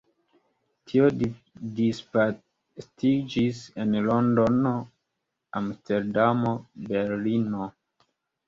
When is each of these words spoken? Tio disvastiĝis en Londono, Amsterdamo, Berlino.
Tio 0.91 1.09
disvastiĝis 1.79 3.61
en 3.83 3.93
Londono, 4.07 4.73
Amsterdamo, 5.61 6.59
Berlino. 6.91 7.71